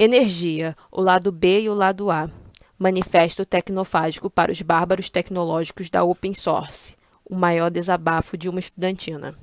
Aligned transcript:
Energia, 0.00 0.76
o 0.92 1.00
lado 1.00 1.32
B 1.32 1.62
e 1.62 1.68
o 1.68 1.74
lado 1.74 2.08
A. 2.08 2.30
Manifesto 2.78 3.44
tecnofágico 3.44 4.30
para 4.30 4.52
os 4.52 4.62
bárbaros 4.62 5.08
tecnológicos 5.08 5.90
da 5.90 6.04
Open 6.04 6.32
Source. 6.34 6.94
O 7.28 7.34
maior 7.34 7.68
desabafo 7.68 8.36
de 8.38 8.48
uma 8.48 8.60
estudantina. 8.60 9.36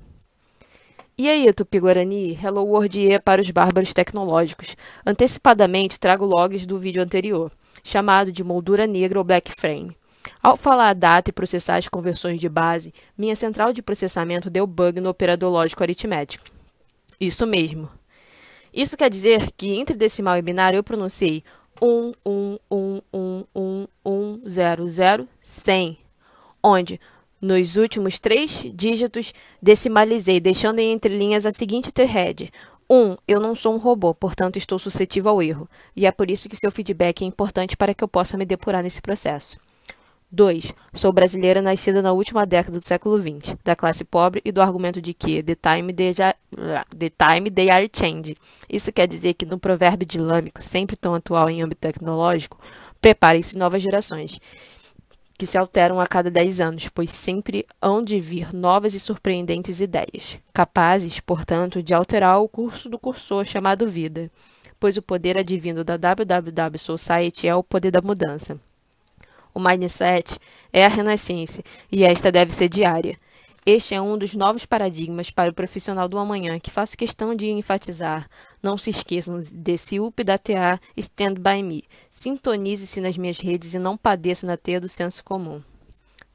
E 1.18 1.28
aí, 1.28 1.52
Tupi-Guarani, 1.52 2.40
Hello 2.42 2.64
World 2.64 2.98
E 3.02 3.20
para 3.20 3.42
os 3.42 3.52
bárbaros 3.52 3.92
tecnológicos. 3.92 4.78
Antecipadamente 5.06 6.00
trago 6.00 6.24
logs 6.24 6.66
do 6.66 6.80
vídeo 6.80 7.04
anterior, 7.04 7.52
chamado 7.84 8.32
de 8.32 8.42
moldura 8.42 8.88
negra 8.88 9.20
ou 9.20 9.26
black 9.26 9.52
frame. 9.60 9.98
Ao 10.42 10.56
falar 10.56 10.88
a 10.88 10.94
data 10.94 11.32
e 11.32 11.34
processar 11.34 11.76
as 11.76 11.90
conversões 11.90 12.40
de 12.40 12.48
base, 12.48 12.94
minha 13.18 13.36
central 13.36 13.74
de 13.74 13.82
processamento 13.82 14.50
deu 14.50 14.66
bug 14.66 15.02
no 15.02 15.10
operador 15.10 15.52
lógico 15.52 15.84
aritmético. 15.84 16.46
Isso 17.20 17.46
mesmo. 17.46 17.90
Isso 18.76 18.98
quer 18.98 19.10
dizer 19.10 19.52
que 19.56 19.70
entre 19.80 19.96
decimal 19.96 20.38
e 20.38 20.42
binário 20.42 20.76
eu 20.76 20.84
pronunciei 20.84 21.42
1, 21.82 22.12
1, 22.26 22.58
1, 22.70 23.02
1, 23.14 23.44
1, 23.56 23.88
1, 24.06 24.40
0, 24.46 24.88
0, 24.88 25.28
100, 25.42 25.98
onde 26.62 27.00
nos 27.40 27.78
últimos 27.78 28.20
três 28.20 28.66
dígitos, 28.74 29.34
decimalizei, 29.62 30.40
deixando 30.40 30.80
em 30.80 30.92
entrelinhas 30.92 31.46
a 31.46 31.54
seguinte 31.54 31.92
thread. 31.92 32.52
1. 32.90 32.96
Um, 32.96 33.18
eu 33.28 33.40
não 33.40 33.56
sou 33.56 33.74
um 33.74 33.78
robô, 33.78 34.14
portanto 34.14 34.58
estou 34.58 34.78
suscetível 34.78 35.32
ao 35.32 35.42
erro, 35.42 35.70
e 35.96 36.06
é 36.06 36.12
por 36.12 36.30
isso 36.30 36.50
que 36.50 36.56
seu 36.56 36.72
feedback 36.72 37.24
é 37.24 37.26
importante 37.26 37.78
para 37.78 37.94
que 37.94 38.04
eu 38.04 38.08
possa 38.08 38.38
me 38.38 38.46
depurar 38.46 38.84
nesse 38.84 39.02
processo. 39.02 39.58
2. 40.32 40.74
Sou 40.94 41.12
brasileira 41.12 41.62
nascida 41.62 42.02
na 42.02 42.12
última 42.12 42.46
década 42.46 42.80
do 42.80 42.88
século 42.88 43.18
XX, 43.18 43.56
da 43.64 43.76
classe 43.76 44.04
pobre 44.04 44.42
e 44.44 44.52
do 44.52 44.62
argumento 44.62 45.02
de 45.02 45.14
que 45.14 45.42
the 45.42 45.56
time 45.56 45.94
they, 45.94 46.14
the 46.14 47.10
time 47.10 47.50
they 47.50 47.70
are. 47.70 47.90
Isso 48.70 48.92
quer 48.92 49.08
dizer 49.08 49.34
que 49.34 49.46
no 49.46 49.60
provérbio 49.60 50.08
dilâmico, 50.08 50.62
sempre 50.62 50.96
tão 50.96 51.16
atual 51.16 51.50
em 51.50 51.62
âmbito 51.62 51.82
tecnológico, 51.82 52.60
preparem-se 53.00 53.58
novas 53.58 53.82
gerações 53.82 54.40
que 55.38 55.46
se 55.46 55.58
alteram 55.58 56.00
a 56.00 56.08
cada 56.08 56.32
10 56.32 56.62
anos, 56.62 56.90
pois 56.90 57.12
sempre 57.12 57.66
hão 57.82 58.02
de 58.02 58.20
vir 58.20 58.54
novas 58.54 58.94
e 58.94 59.00
surpreendentes 59.00 59.82
ideias, 59.82 60.40
capazes, 60.54 61.20
portanto, 61.20 61.84
de 61.84 61.94
alterar 61.94 62.40
o 62.40 62.48
curso 62.48 62.90
do 62.90 62.98
cursor 62.98 63.44
chamado 63.44 63.88
vida, 63.88 64.32
pois 64.80 64.96
o 64.96 65.02
poder 65.02 65.38
advindo 65.38 65.84
da 65.84 65.98
WWW 65.98 66.80
Society 66.80 67.48
é 67.48 67.56
o 67.56 67.64
poder 67.64 67.92
da 67.92 68.02
mudança. 68.02 68.60
O 69.56 69.60
mindset 69.60 70.38
é 70.74 70.84
a 70.84 70.90
renascença, 70.90 71.64
e 71.90 72.04
esta 72.04 72.30
deve 72.30 72.52
ser 72.52 72.68
diária. 72.68 73.18
Este 73.66 73.96
é 73.96 74.02
um 74.02 74.18
dos 74.18 74.36
novos 74.36 74.66
paradigmas 74.66 75.32
para 75.32 75.50
o 75.50 75.54
profissional 75.54 76.10
do 76.10 76.20
amanhã 76.20 76.60
que 76.60 76.70
faço 76.70 76.98
questão 76.98 77.34
de 77.34 77.48
enfatizar. 77.48 78.30
Não 78.62 78.78
se 78.78 78.90
esqueçam 78.90 79.42
desse 79.54 79.98
UP 79.98 80.24
da 80.26 80.38
TA 80.38 80.78
Stand 80.98 81.36
By 81.36 81.64
Me. 81.64 81.86
Sintonize-se 82.12 83.00
nas 83.00 83.18
minhas 83.18 83.40
redes 83.40 83.74
e 83.74 83.80
não 83.80 83.96
padeça 83.96 84.46
na 84.46 84.58
teia 84.58 84.82
do 84.82 84.90
senso 84.90 85.24
comum. 85.24 85.64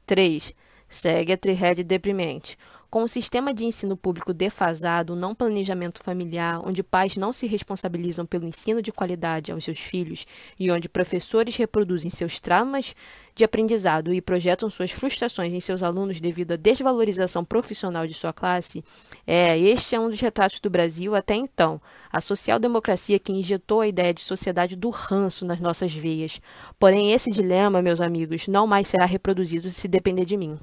3. 0.07 0.53
Segue 0.89 1.31
a 1.31 1.37
trihead 1.37 1.83
deprimente. 1.83 2.57
Com 2.91 3.03
o 3.03 3.07
sistema 3.07 3.53
de 3.53 3.63
ensino 3.63 3.95
público 3.95 4.33
defasado, 4.33 5.15
não 5.15 5.33
planejamento 5.33 6.03
familiar, 6.03 6.59
onde 6.61 6.83
pais 6.83 7.15
não 7.15 7.31
se 7.31 7.47
responsabilizam 7.47 8.25
pelo 8.25 8.45
ensino 8.45 8.81
de 8.81 8.91
qualidade 8.91 9.49
aos 9.49 9.63
seus 9.63 9.79
filhos 9.79 10.27
e 10.59 10.69
onde 10.69 10.89
professores 10.89 11.55
reproduzem 11.55 12.11
seus 12.11 12.41
traumas 12.41 12.93
de 13.33 13.45
aprendizado 13.45 14.13
e 14.13 14.19
projetam 14.19 14.69
suas 14.69 14.91
frustrações 14.91 15.53
em 15.53 15.61
seus 15.61 15.81
alunos 15.81 16.19
devido 16.19 16.51
à 16.51 16.55
desvalorização 16.57 17.45
profissional 17.45 18.05
de 18.05 18.13
sua 18.13 18.33
classe, 18.33 18.83
é, 19.25 19.57
este 19.57 19.95
é 19.95 19.99
um 19.99 20.09
dos 20.09 20.19
retratos 20.19 20.59
do 20.59 20.69
Brasil 20.69 21.15
até 21.15 21.33
então, 21.33 21.79
a 22.11 22.19
social-democracia 22.19 23.17
que 23.19 23.31
injetou 23.31 23.79
a 23.79 23.87
ideia 23.87 24.13
de 24.13 24.19
sociedade 24.19 24.75
do 24.75 24.89
ranço 24.89 25.45
nas 25.45 25.61
nossas 25.61 25.93
veias. 25.93 26.41
Porém, 26.77 27.13
esse 27.13 27.31
dilema, 27.31 27.81
meus 27.81 28.01
amigos, 28.01 28.49
não 28.49 28.67
mais 28.67 28.89
será 28.89 29.05
reproduzido 29.05 29.69
se 29.69 29.87
depender 29.87 30.25
de 30.25 30.35
mim. 30.35 30.59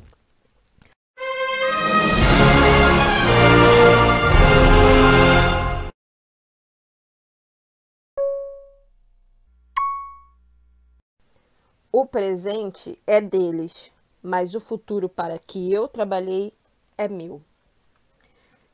O 11.91 12.05
presente 12.05 13.01
é 13.07 13.19
deles, 13.19 13.91
mas 14.23 14.55
o 14.55 14.61
futuro 14.61 15.09
para 15.09 15.39
que 15.39 15.73
eu 15.73 15.89
trabalhei 15.89 16.53
é 16.99 17.09
meu. 17.09 17.41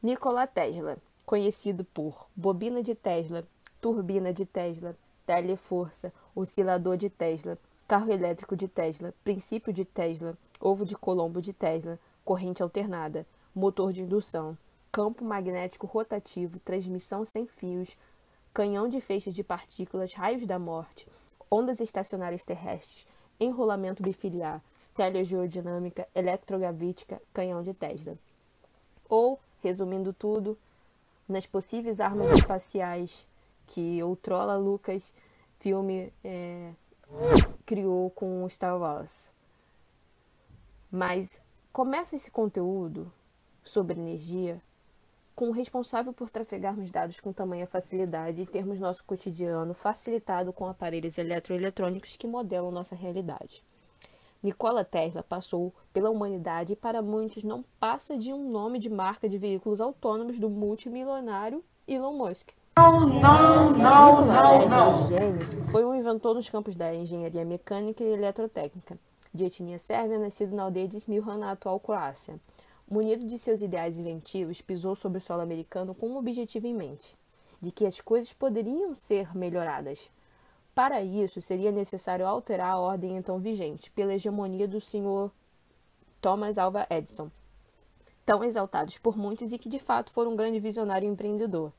Nikola 0.02 0.48
Tesla, 0.48 0.98
conhecido 1.24 1.84
por 1.84 2.26
bobina 2.34 2.82
de 2.82 2.92
Tesla, 2.92 3.46
turbina 3.80 4.32
de 4.32 4.44
Tesla, 4.44 4.96
teleforça, 5.24 6.12
oscilador 6.34 6.96
de 6.96 7.08
Tesla, 7.08 7.56
carro 7.86 8.10
elétrico 8.10 8.56
de 8.56 8.66
Tesla, 8.66 9.14
princípio 9.22 9.72
de 9.72 9.84
Tesla, 9.84 10.36
ovo 10.60 10.84
de 10.84 10.96
Colombo 10.96 11.40
de 11.40 11.52
Tesla, 11.52 12.00
corrente 12.24 12.64
alternada, 12.64 13.24
motor 13.54 13.92
de 13.92 14.02
indução, 14.02 14.58
campo 14.90 15.24
magnético 15.24 15.86
rotativo, 15.86 16.58
transmissão 16.58 17.24
sem 17.24 17.46
fios, 17.46 17.96
canhão 18.52 18.88
de 18.88 19.00
feixes 19.00 19.32
de 19.32 19.44
partículas, 19.44 20.14
raios 20.14 20.44
da 20.48 20.58
morte, 20.58 21.06
ondas 21.50 21.80
estacionárias 21.80 22.44
terrestres, 22.44 23.06
enrolamento 23.38 24.02
bifiliar, 24.02 24.62
telegeodinâmica, 24.96 26.06
eletrogravítica, 26.14 27.20
canhão 27.32 27.62
de 27.62 27.74
Tesla. 27.74 28.16
Ou, 29.08 29.40
resumindo 29.62 30.12
tudo, 30.12 30.56
nas 31.28 31.46
possíveis 31.46 32.00
armas 32.00 32.30
espaciais 32.30 33.26
que 33.66 34.02
o 34.02 34.14
Trolla 34.16 34.56
Lucas 34.56 35.14
filme 35.64 36.12
é, 36.22 36.72
criou 37.64 38.10
com 38.10 38.46
Star 38.50 38.78
Wars. 38.78 39.30
Mas 40.90 41.40
começa 41.72 42.14
esse 42.14 42.30
conteúdo 42.30 43.10
sobre 43.64 43.98
energia 43.98 44.60
com 45.34 45.48
o 45.48 45.52
responsável 45.52 46.12
por 46.12 46.30
trafegarmos 46.30 46.90
dados 46.90 47.20
com 47.20 47.32
tamanha 47.32 47.66
facilidade 47.66 48.42
e 48.42 48.46
termos 48.46 48.78
nosso 48.78 49.02
cotidiano 49.04 49.74
facilitado 49.74 50.52
com 50.52 50.66
aparelhos 50.66 51.18
eletroeletrônicos 51.18 52.16
que 52.16 52.26
modelam 52.26 52.70
nossa 52.70 52.94
realidade. 52.94 53.62
Nikola 54.42 54.84
Tesla 54.84 55.22
passou 55.22 55.74
pela 55.92 56.10
humanidade 56.10 56.74
e 56.74 56.76
para 56.76 57.02
muitos 57.02 57.42
não 57.42 57.64
passa 57.80 58.16
de 58.16 58.32
um 58.32 58.50
nome 58.50 58.78
de 58.78 58.90
marca 58.90 59.28
de 59.28 59.38
veículos 59.38 59.80
autônomos 59.80 60.38
do 60.38 60.50
multimilionário 60.50 61.64
Elon 61.88 62.12
Musk. 62.12 62.50
Não, 62.76 63.06
não, 63.06 63.70
não, 63.70 64.26
não, 64.26 64.68
não. 64.68 65.08
Gênio, 65.08 65.46
foi 65.70 65.84
um 65.84 65.94
inventor 65.94 66.34
nos 66.34 66.50
campos 66.50 66.74
da 66.74 66.94
engenharia 66.94 67.44
mecânica 67.44 68.04
e 68.04 68.12
eletrotécnica, 68.12 68.98
de 69.32 69.44
etnia 69.44 69.78
sérvia, 69.78 70.18
nascido 70.18 70.54
na 70.54 70.64
aldeia 70.64 70.88
de 70.88 70.98
Smiljan, 70.98 71.38
na 71.38 71.52
atual 71.52 71.80
Croácia 71.80 72.38
munido 72.88 73.26
de 73.26 73.38
seus 73.38 73.62
ideais 73.62 73.96
inventivos, 73.96 74.60
pisou 74.60 74.94
sobre 74.94 75.18
o 75.18 75.20
solo 75.20 75.42
americano 75.42 75.94
com 75.94 76.08
um 76.08 76.16
objetivo 76.16 76.66
em 76.66 76.74
mente: 76.74 77.16
de 77.60 77.70
que 77.70 77.86
as 77.86 78.00
coisas 78.00 78.32
poderiam 78.32 78.94
ser 78.94 79.36
melhoradas. 79.36 80.10
Para 80.74 81.02
isso, 81.02 81.40
seria 81.40 81.70
necessário 81.70 82.26
alterar 82.26 82.72
a 82.72 82.78
ordem 82.78 83.16
então 83.16 83.38
vigente, 83.38 83.90
pela 83.92 84.14
hegemonia 84.14 84.66
do 84.66 84.80
Sr. 84.80 85.30
Thomas 86.20 86.58
Alva 86.58 86.86
Edison, 86.90 87.30
tão 88.26 88.42
exaltados 88.42 88.98
por 88.98 89.16
muitos 89.16 89.52
e 89.52 89.58
que 89.58 89.68
de 89.68 89.78
fato 89.78 90.10
foram 90.10 90.32
um 90.32 90.36
grande 90.36 90.58
visionário 90.58 91.06
e 91.06 91.12
empreendedor. 91.12 91.72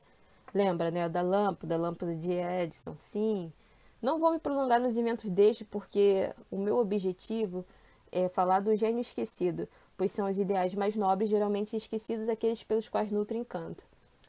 Lembra, 0.54 0.90
né, 0.90 1.08
da 1.08 1.20
lâmpada, 1.20 1.66
da 1.66 1.76
lâmpada 1.76 2.14
de 2.14 2.32
Edison? 2.32 2.96
Sim. 2.98 3.52
Não 4.00 4.18
vou 4.18 4.32
me 4.32 4.38
prolongar 4.38 4.80
nos 4.80 4.96
inventos 4.96 5.28
deste 5.28 5.64
porque 5.64 6.32
o 6.50 6.58
meu 6.58 6.78
objetivo 6.78 7.64
é 8.10 8.28
falar 8.28 8.60
do 8.60 8.74
gênio 8.74 9.00
esquecido, 9.00 9.68
pois 9.96 10.12
são 10.12 10.28
os 10.28 10.38
ideais 10.38 10.74
mais 10.74 10.94
nobres, 10.94 11.30
geralmente 11.30 11.76
esquecidos, 11.76 12.28
aqueles 12.28 12.62
pelos 12.62 12.88
quais 12.88 13.10
nutrem 13.10 13.40
encanto. 13.40 13.84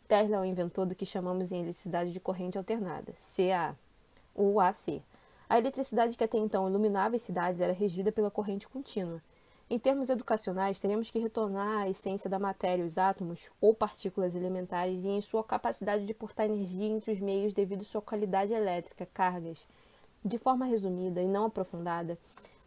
Tesla 0.07 0.37
é 0.37 0.39
o 0.39 0.45
inventor 0.45 0.85
do 0.85 0.95
que 0.95 1.05
chamamos 1.05 1.51
em 1.51 1.61
eletricidade 1.61 2.13
de 2.13 2.19
corrente 2.19 2.57
alternada, 2.57 3.13
CA, 3.35 3.75
ou 4.33 4.59
AC. 4.61 5.01
A 5.49 5.57
eletricidade 5.57 6.17
que 6.17 6.23
até 6.23 6.37
então 6.37 6.69
iluminava 6.69 7.15
as 7.15 7.21
cidades 7.21 7.59
era 7.59 7.73
regida 7.73 8.11
pela 8.11 8.31
corrente 8.31 8.67
contínua. 8.67 9.21
Em 9.69 9.77
termos 9.77 10.09
educacionais, 10.09 10.79
teremos 10.79 11.11
que 11.11 11.19
retornar 11.19 11.81
à 11.81 11.89
essência 11.89 12.29
da 12.29 12.39
matéria, 12.39 12.85
os 12.85 12.97
átomos 12.97 13.49
ou 13.59 13.73
partículas 13.73 14.33
elementares, 14.33 15.03
e 15.03 15.09
em 15.09 15.21
sua 15.21 15.43
capacidade 15.43 16.05
de 16.05 16.13
portar 16.13 16.45
energia 16.45 16.87
entre 16.87 17.11
os 17.11 17.19
meios 17.19 17.51
devido 17.51 17.81
à 17.81 17.83
sua 17.83 18.01
qualidade 18.01 18.53
elétrica, 18.53 19.05
cargas. 19.13 19.67
De 20.23 20.37
forma 20.37 20.65
resumida 20.65 21.21
e 21.21 21.27
não 21.27 21.45
aprofundada, 21.45 22.17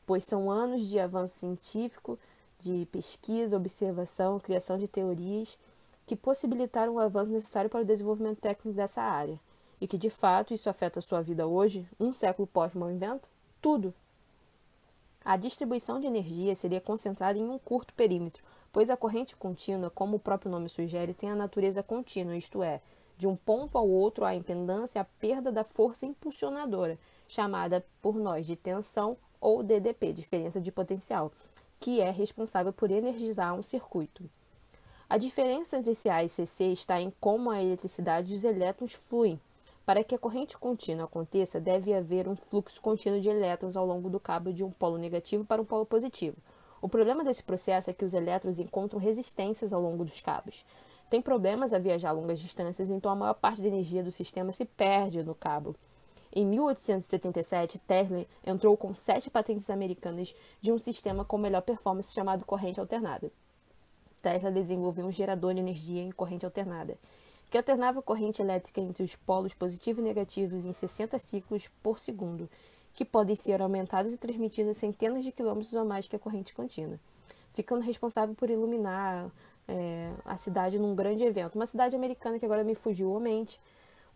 pois 0.06 0.24
são 0.24 0.50
anos 0.50 0.82
de 0.86 0.98
avanço 0.98 1.38
científico 1.38 2.18
de 2.60 2.86
pesquisa, 2.86 3.56
observação, 3.56 4.38
criação 4.38 4.78
de 4.78 4.86
teorias 4.86 5.58
que 6.06 6.16
possibilitaram 6.16 6.94
o 6.94 6.98
avanço 6.98 7.30
necessário 7.30 7.70
para 7.70 7.82
o 7.82 7.84
desenvolvimento 7.84 8.40
técnico 8.40 8.76
dessa 8.76 9.02
área. 9.02 9.38
E 9.80 9.86
que, 9.86 9.96
de 9.96 10.10
fato, 10.10 10.52
isso 10.52 10.68
afeta 10.68 10.98
a 10.98 11.02
sua 11.02 11.22
vida 11.22 11.46
hoje, 11.46 11.86
um 11.98 12.12
século 12.12 12.46
pós-meu 12.46 12.90
invento? 12.90 13.28
Tudo! 13.62 13.94
A 15.24 15.36
distribuição 15.36 16.00
de 16.00 16.06
energia 16.06 16.54
seria 16.54 16.80
concentrada 16.80 17.38
em 17.38 17.48
um 17.48 17.58
curto 17.58 17.94
perímetro, 17.94 18.42
pois 18.72 18.90
a 18.90 18.96
corrente 18.96 19.36
contínua, 19.36 19.90
como 19.90 20.16
o 20.16 20.20
próprio 20.20 20.50
nome 20.50 20.68
sugere, 20.68 21.14
tem 21.14 21.30
a 21.30 21.36
natureza 21.36 21.82
contínua, 21.82 22.36
isto 22.36 22.62
é, 22.62 22.80
De 23.18 23.28
um 23.28 23.36
ponto 23.36 23.76
ao 23.76 23.86
outro, 23.86 24.24
a 24.24 24.34
impedância 24.34 25.00
a 25.00 25.04
perda 25.04 25.52
da 25.52 25.62
força 25.62 26.06
impulsionadora, 26.06 26.98
chamada 27.28 27.84
por 28.00 28.16
nós 28.16 28.46
de 28.46 28.56
tensão 28.56 29.16
ou 29.38 29.62
DDP, 29.62 30.12
diferença 30.12 30.60
de 30.60 30.72
potencial, 30.72 31.30
que 31.80 32.00
é 32.00 32.10
responsável 32.10 32.72
por 32.72 32.90
energizar 32.90 33.54
um 33.54 33.62
circuito. 33.62 34.28
A 35.08 35.16
diferença 35.16 35.78
entre 35.78 35.96
CA 35.96 36.22
e 36.22 36.28
CC 36.28 36.66
está 36.66 37.00
em 37.00 37.12
como 37.18 37.50
a 37.50 37.60
eletricidade 37.60 38.32
e 38.32 38.36
os 38.36 38.44
elétrons 38.44 38.92
fluem. 38.92 39.40
Para 39.84 40.04
que 40.04 40.14
a 40.14 40.18
corrente 40.18 40.56
contínua 40.56 41.06
aconteça, 41.06 41.58
deve 41.58 41.92
haver 41.92 42.28
um 42.28 42.36
fluxo 42.36 42.80
contínuo 42.80 43.20
de 43.20 43.28
elétrons 43.28 43.76
ao 43.76 43.84
longo 43.84 44.08
do 44.08 44.20
cabo 44.20 44.52
de 44.52 44.62
um 44.62 44.70
polo 44.70 44.98
negativo 44.98 45.44
para 45.44 45.60
um 45.60 45.64
polo 45.64 45.84
positivo. 45.84 46.36
O 46.80 46.88
problema 46.88 47.24
desse 47.24 47.42
processo 47.42 47.90
é 47.90 47.92
que 47.92 48.04
os 48.04 48.14
elétrons 48.14 48.60
encontram 48.60 49.00
resistências 49.00 49.72
ao 49.72 49.82
longo 49.82 50.04
dos 50.04 50.20
cabos. 50.20 50.64
Tem 51.10 51.20
problemas 51.20 51.72
a 51.72 51.78
viajar 51.78 52.12
longas 52.12 52.38
distâncias, 52.38 52.88
então 52.88 53.10
a 53.10 53.16
maior 53.16 53.34
parte 53.34 53.60
da 53.60 53.66
energia 53.66 54.02
do 54.02 54.12
sistema 54.12 54.52
se 54.52 54.64
perde 54.64 55.24
no 55.24 55.34
cabo. 55.34 55.74
Em 56.32 56.46
1877, 56.46 57.78
Tesla 57.80 58.24
entrou 58.46 58.76
com 58.76 58.94
sete 58.94 59.28
patentes 59.28 59.68
americanas 59.68 60.34
de 60.60 60.70
um 60.70 60.78
sistema 60.78 61.24
com 61.24 61.36
melhor 61.36 61.62
performance 61.62 62.12
chamado 62.12 62.44
corrente 62.44 62.78
alternada. 62.78 63.32
Tesla 64.22 64.50
desenvolveu 64.50 65.06
um 65.06 65.12
gerador 65.12 65.54
de 65.54 65.60
energia 65.60 66.02
em 66.02 66.12
corrente 66.12 66.44
alternada, 66.44 66.96
que 67.50 67.56
alternava 67.56 68.00
corrente 68.00 68.40
elétrica 68.40 68.80
entre 68.80 69.02
os 69.02 69.16
polos 69.16 69.54
positivos 69.54 70.04
e 70.04 70.06
negativos 70.06 70.64
em 70.64 70.72
60 70.72 71.18
ciclos 71.18 71.68
por 71.82 71.98
segundo, 71.98 72.48
que 72.94 73.04
podem 73.04 73.34
ser 73.34 73.60
aumentados 73.60 74.12
e 74.12 74.16
transmitidos 74.16 74.76
centenas 74.76 75.24
de 75.24 75.32
quilômetros 75.32 75.72
ou 75.72 75.84
mais 75.84 76.06
que 76.06 76.14
a 76.14 76.18
corrente 76.18 76.54
contínua, 76.54 77.00
ficando 77.54 77.82
responsável 77.82 78.34
por 78.36 78.50
iluminar 78.50 79.30
é, 79.66 80.12
a 80.24 80.36
cidade 80.36 80.78
num 80.78 80.94
grande 80.94 81.24
evento. 81.24 81.56
Uma 81.56 81.66
cidade 81.66 81.96
americana 81.96 82.38
que 82.38 82.44
agora 82.44 82.62
me 82.62 82.74
fugiu 82.74 83.16
a 83.16 83.20
mente. 83.20 83.60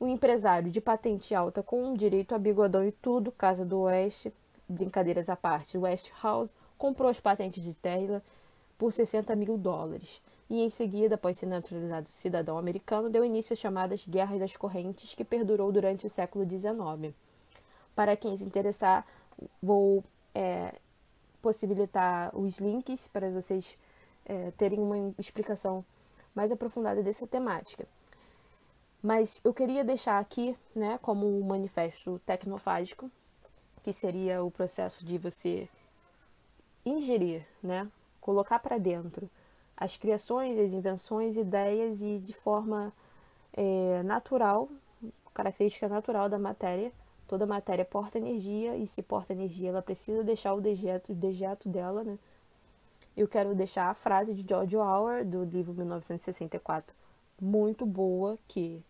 Um 0.00 0.08
empresário 0.08 0.70
de 0.70 0.80
patente 0.80 1.34
alta 1.34 1.62
com 1.62 1.94
direito 1.94 2.34
a 2.34 2.38
bigodão 2.38 2.86
e 2.86 2.92
tudo, 2.92 3.30
Casa 3.32 3.64
do 3.64 3.80
Oeste, 3.80 4.32
brincadeiras 4.68 5.28
à 5.28 5.36
parte, 5.36 5.78
Westhouse, 5.78 6.52
comprou 6.76 7.08
as 7.08 7.20
patentes 7.20 7.62
de 7.62 7.74
Tesla 7.74 8.22
por 8.76 8.92
60 8.92 9.34
mil 9.36 9.56
dólares. 9.56 10.20
E 10.50 10.60
em 10.60 10.68
seguida, 10.68 11.14
após 11.14 11.38
ser 11.38 11.46
naturalizado 11.46 12.08
cidadão 12.08 12.58
americano, 12.58 13.08
deu 13.08 13.24
início 13.24 13.54
às 13.54 13.58
chamadas 13.58 14.06
Guerras 14.06 14.38
das 14.38 14.56
Correntes, 14.56 15.14
que 15.14 15.24
perdurou 15.24 15.72
durante 15.72 16.06
o 16.06 16.10
século 16.10 16.48
XIX. 16.48 17.14
Para 17.94 18.16
quem 18.16 18.36
se 18.36 18.44
interessar, 18.44 19.06
vou 19.62 20.04
é, 20.34 20.74
possibilitar 21.40 22.36
os 22.36 22.58
links 22.58 23.08
para 23.08 23.30
vocês 23.30 23.78
é, 24.26 24.50
terem 24.52 24.80
uma 24.80 25.14
explicação 25.18 25.84
mais 26.34 26.50
aprofundada 26.50 27.02
dessa 27.02 27.26
temática. 27.26 27.86
Mas 29.04 29.38
eu 29.44 29.52
queria 29.52 29.84
deixar 29.84 30.18
aqui, 30.18 30.56
né, 30.74 30.98
como 31.02 31.26
um 31.26 31.42
manifesto 31.42 32.18
tecnofágico, 32.24 33.10
que 33.82 33.92
seria 33.92 34.42
o 34.42 34.50
processo 34.50 35.04
de 35.04 35.18
você 35.18 35.68
ingerir, 36.86 37.46
né, 37.62 37.86
colocar 38.18 38.58
para 38.60 38.78
dentro 38.78 39.28
as 39.76 39.98
criações, 39.98 40.58
as 40.58 40.72
invenções, 40.72 41.36
ideias 41.36 42.00
e 42.00 42.18
de 42.18 42.32
forma 42.32 42.94
é, 43.52 44.02
natural, 44.04 44.70
característica 45.34 45.86
natural 45.86 46.30
da 46.30 46.38
matéria. 46.38 46.90
Toda 47.28 47.44
matéria 47.44 47.84
porta 47.84 48.16
energia 48.16 48.74
e 48.74 48.86
se 48.86 49.02
porta 49.02 49.34
energia, 49.34 49.68
ela 49.68 49.82
precisa 49.82 50.24
deixar 50.24 50.54
o 50.54 50.62
dejeto, 50.62 51.12
o 51.12 51.14
dejeto 51.14 51.68
dela, 51.68 52.02
né? 52.04 52.18
Eu 53.14 53.28
quero 53.28 53.54
deixar 53.54 53.90
a 53.90 53.94
frase 53.94 54.32
de 54.32 54.46
George 54.48 54.74
Orwell 54.74 55.26
do 55.26 55.44
livro 55.44 55.74
1964, 55.74 56.94
muito 57.38 57.84
boa, 57.84 58.38
que 58.48 58.82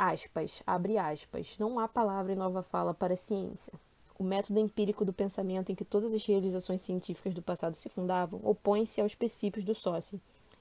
aspas, 0.00 0.62
abre 0.66 0.96
aspas, 0.96 1.58
não 1.58 1.78
há 1.78 1.86
palavra 1.86 2.32
em 2.32 2.36
nova 2.36 2.62
fala 2.62 2.94
para 2.94 3.12
a 3.12 3.16
ciência. 3.16 3.74
O 4.18 4.24
método 4.24 4.58
empírico 4.58 5.04
do 5.04 5.12
pensamento 5.12 5.70
em 5.70 5.74
que 5.74 5.84
todas 5.84 6.14
as 6.14 6.24
realizações 6.24 6.80
científicas 6.80 7.34
do 7.34 7.42
passado 7.42 7.74
se 7.74 7.90
fundavam 7.90 8.40
opõe-se 8.42 9.00
aos 9.00 9.14
princípios 9.14 9.62
do 9.62 9.74
sócio. 9.74 10.18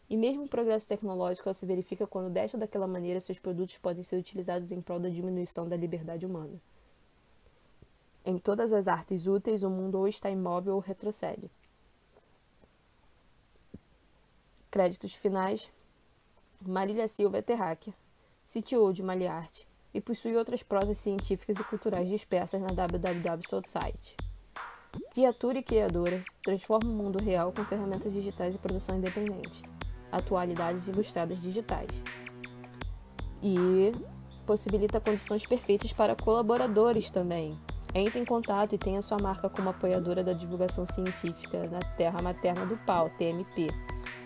E 0.09 0.17
mesmo 0.17 0.43
o 0.43 0.47
progresso 0.47 0.87
tecnológico 0.87 1.53
se 1.53 1.65
verifica 1.65 2.05
quando, 2.05 2.29
desta 2.29 2.57
ou 2.57 2.59
daquela 2.59 2.87
maneira, 2.87 3.21
seus 3.21 3.39
produtos 3.39 3.77
podem 3.77 4.03
ser 4.03 4.17
utilizados 4.17 4.73
em 4.73 4.81
prol 4.81 4.99
da 4.99 5.07
diminuição 5.07 5.69
da 5.69 5.77
liberdade 5.77 6.25
humana. 6.25 6.59
Em 8.25 8.37
todas 8.37 8.73
as 8.73 8.89
artes 8.89 9.25
úteis, 9.25 9.63
o 9.63 9.69
mundo 9.69 9.99
ou 9.99 10.07
está 10.07 10.29
imóvel 10.29 10.75
ou 10.75 10.79
retrocede. 10.81 11.49
Créditos 14.69 15.15
finais: 15.15 15.69
Marília 16.61 17.07
Silva 17.07 17.37
é 17.37 17.41
terráquea, 17.41 17.93
CTO 18.51 18.91
de 18.91 19.03
Maliarte, 19.03 19.67
e 19.93 20.01
possui 20.01 20.35
outras 20.35 20.63
prosas 20.63 20.97
científicas 20.97 21.59
e 21.59 21.63
culturais 21.63 22.09
dispersas 22.09 22.59
na 22.59 22.69
www 22.69 23.61
Site. 23.67 24.17
Criatura 25.13 25.59
e 25.59 25.63
criadora 25.63 26.25
transforma 26.43 26.89
o 26.89 26.93
mundo 26.93 27.23
real 27.23 27.51
com 27.51 27.63
ferramentas 27.63 28.11
digitais 28.11 28.55
e 28.55 28.57
produção 28.57 28.97
independente. 28.97 29.61
Atualidades 30.11 30.87
ilustradas 30.87 31.39
digitais. 31.39 31.89
E 33.43 33.91
possibilita 34.47 34.99
condições 34.99 35.45
perfeitas 35.45 35.93
para 35.93 36.15
colaboradores 36.15 37.11
também. 37.11 37.55
Entre 37.93 38.19
em 38.19 38.25
contato 38.25 38.73
e 38.73 38.79
tenha 38.79 39.03
sua 39.03 39.19
marca 39.21 39.47
como 39.47 39.69
apoiadora 39.69 40.23
da 40.23 40.33
divulgação 40.33 40.87
científica 40.87 41.67
na 41.67 41.79
Terra 41.95 42.19
Materna 42.23 42.65
do 42.65 42.77
Pau, 42.77 43.11
TMP. 43.11 43.67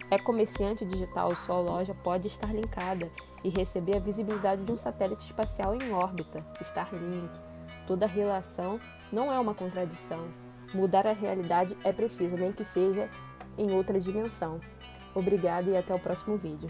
É 0.10 0.18
comerciante 0.18 0.86
digital, 0.86 1.36
sua 1.36 1.60
loja 1.60 1.94
pode 1.94 2.28
estar 2.28 2.54
linkada 2.54 3.12
e 3.44 3.50
receber 3.50 3.98
a 3.98 4.00
visibilidade 4.00 4.64
de 4.64 4.72
um 4.72 4.78
satélite 4.78 5.26
espacial 5.26 5.76
em 5.76 5.92
órbita, 5.92 6.46
Starlink. 6.62 7.30
Toda 7.86 8.06
relação 8.08 8.80
não 9.12 9.32
é 9.32 9.40
uma 9.40 9.54
contradição. 9.54 10.28
Mudar 10.74 11.06
a 11.06 11.14
realidade 11.14 11.78
é 11.84 11.92
preciso, 11.92 12.36
nem 12.36 12.52
que 12.52 12.64
seja 12.64 13.10
em 13.58 13.72
outra 13.72 14.00
dimensão. 14.00 14.60
Obrigada 15.14 15.70
e 15.70 15.78
até 15.78 15.94
o 15.94 16.00
próximo 16.00 16.38
vídeo. 16.38 16.70